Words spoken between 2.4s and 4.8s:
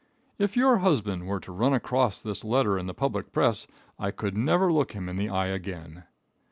letter in the public press I could never